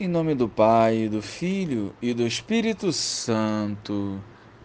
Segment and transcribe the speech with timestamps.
[0.00, 4.22] Em nome do Pai, do Filho e do Espírito Santo.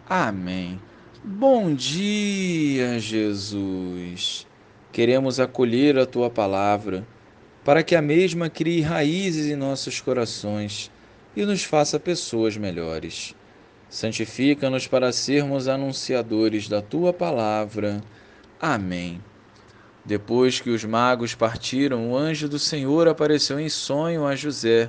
[0.08, 0.80] Amém.
[1.24, 4.46] Bom dia, Jesus.
[4.92, 7.04] Queremos acolher a tua palavra
[7.64, 10.88] para que a mesma crie raízes em nossos corações
[11.34, 13.34] e nos faça pessoas melhores.
[13.88, 18.00] Santifica-nos para sermos anunciadores da tua palavra.
[18.60, 19.20] Amém.
[20.04, 24.88] Depois que os magos partiram, o anjo do Senhor apareceu em sonho a José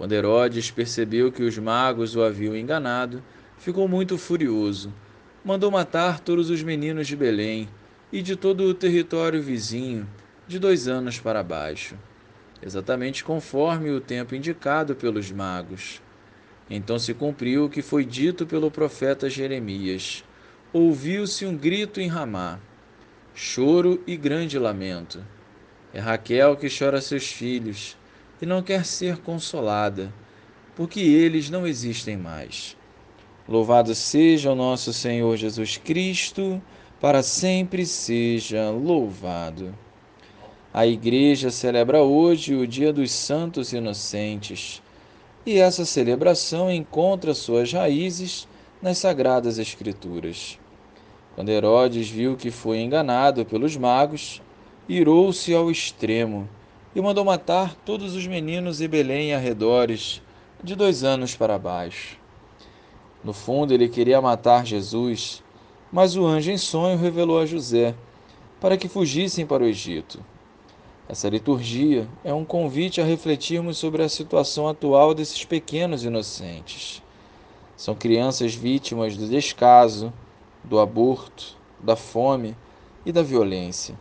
[0.00, 3.22] Quando Herodes percebeu que os magos o haviam enganado,
[3.58, 4.90] ficou muito furioso.
[5.44, 7.68] Mandou matar todos os meninos de Belém
[8.10, 10.08] e de todo o território vizinho,
[10.48, 11.96] de dois anos para baixo,
[12.62, 16.00] exatamente conforme o tempo indicado pelos magos.
[16.70, 20.24] Então se cumpriu o que foi dito pelo profeta Jeremias.
[20.72, 22.58] Ouviu-se um grito em Ramá,
[23.34, 25.22] choro e grande lamento.
[25.92, 27.99] É Raquel que chora seus filhos
[28.40, 30.12] e não quer ser consolada,
[30.74, 32.76] porque eles não existem mais.
[33.48, 36.60] Louvado seja o nosso Senhor Jesus Cristo,
[37.00, 39.74] para sempre seja louvado.
[40.72, 44.82] A Igreja celebra hoje o Dia dos Santos Inocentes,
[45.44, 48.46] e essa celebração encontra suas raízes
[48.80, 50.58] nas Sagradas Escrituras.
[51.34, 54.40] Quando Herodes viu que foi enganado pelos magos,
[54.88, 56.48] irou-se ao extremo
[56.94, 60.22] e mandou matar todos os meninos em Belém e arredores,
[60.62, 62.18] de dois anos para baixo.
[63.22, 65.42] No fundo, ele queria matar Jesus,
[65.92, 67.94] mas o anjo em sonho revelou a José
[68.60, 70.22] para que fugissem para o Egito.
[71.08, 77.02] Essa liturgia é um convite a refletirmos sobre a situação atual desses pequenos inocentes.
[77.76, 80.12] São crianças vítimas do descaso,
[80.62, 82.56] do aborto, da fome
[83.04, 83.98] e da violência.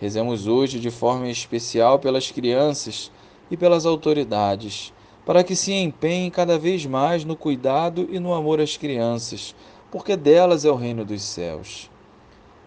[0.00, 3.10] Rezemos hoje de forma especial pelas crianças
[3.50, 4.92] e pelas autoridades,
[5.26, 9.54] para que se empenhem cada vez mais no cuidado e no amor às crianças,
[9.90, 11.90] porque delas é o reino dos céus.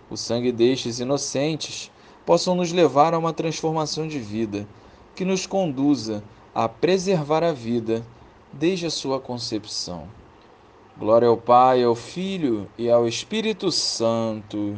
[0.09, 1.89] O sangue destes inocentes
[2.25, 4.67] possam nos levar a uma transformação de vida
[5.15, 6.21] que nos conduza
[6.53, 8.05] a preservar a vida
[8.51, 10.07] desde a sua concepção.
[10.97, 14.77] Glória ao Pai, ao Filho e ao Espírito Santo